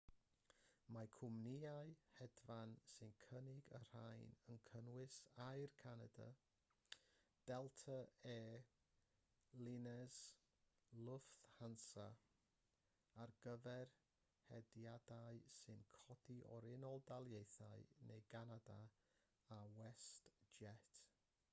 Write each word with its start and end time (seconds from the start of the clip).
mae 0.93 1.07
cwmnïau 1.15 1.89
hedfan 2.19 2.71
sy'n 2.93 3.11
cynnig 3.23 3.67
y 3.79 3.81
rhain 3.81 4.31
yn 4.53 4.61
cynnwys 4.69 5.17
air 5.45 5.73
canada 5.81 6.25
delta 7.51 7.99
air 8.35 8.65
lines 9.67 10.23
lufthansa 11.09 12.07
ar 13.27 13.35
gyfer 13.45 13.93
hediadau 14.49 15.43
sy'n 15.59 15.85
codi 16.01 16.39
o'r 16.57 16.69
unol 16.73 17.05
daleithiau 17.13 17.87
neu 18.11 18.25
ganada 18.35 18.83
a 19.61 19.63
westjet 19.81 21.03